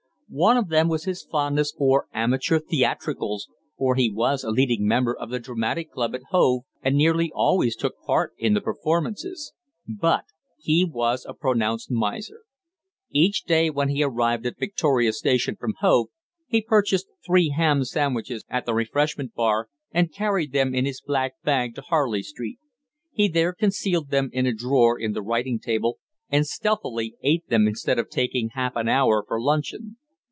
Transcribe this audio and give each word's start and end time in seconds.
One 0.33 0.55
of 0.55 0.69
them 0.69 0.87
was 0.87 1.03
his 1.03 1.23
fondness 1.23 1.73
for 1.77 2.07
amateur 2.13 2.57
theatricals, 2.59 3.49
for 3.77 3.95
he 3.95 4.09
was 4.09 4.45
a 4.45 4.49
leading 4.49 4.87
member 4.87 5.13
of 5.13 5.29
the 5.29 5.39
Dramatic 5.41 5.91
Club 5.91 6.15
at 6.15 6.23
Hove 6.29 6.61
and 6.81 6.95
nearly 6.95 7.33
always 7.35 7.75
took 7.75 7.99
part 8.05 8.31
in 8.37 8.53
the 8.53 8.61
performances. 8.61 9.51
But 9.85 10.23
he 10.57 10.85
was 10.85 11.25
a 11.27 11.33
pronounced 11.33 11.91
miser. 11.91 12.43
Each 13.11 13.43
day 13.43 13.69
when 13.69 13.89
he 13.89 14.01
arrived 14.03 14.45
at 14.45 14.57
Victoria 14.57 15.11
Station 15.11 15.57
from 15.57 15.73
Hove, 15.81 16.07
he 16.47 16.61
purchased 16.61 17.09
three 17.25 17.49
ham 17.49 17.83
sandwiches 17.83 18.45
at 18.47 18.65
the 18.65 18.73
refreshment 18.73 19.33
bar 19.33 19.67
and 19.91 20.13
carried 20.13 20.53
them 20.53 20.73
in 20.73 20.85
his 20.85 21.01
black 21.01 21.33
bag 21.43 21.75
to 21.75 21.81
Harley 21.81 22.23
Street. 22.23 22.57
He 23.11 23.27
there 23.27 23.51
concealed 23.51 24.11
them 24.11 24.29
in 24.31 24.45
a 24.45 24.53
drawer 24.53 24.97
in 24.97 25.11
the 25.11 25.21
writing 25.21 25.59
table 25.59 25.99
and 26.29 26.47
stealthily 26.47 27.15
ate 27.21 27.49
them 27.49 27.67
instead 27.67 27.99
of 27.99 28.07
taking 28.09 28.51
half 28.53 28.77
an 28.77 28.87
hour 28.87 29.25
for 29.27 29.37
luncheon. 29.41 29.97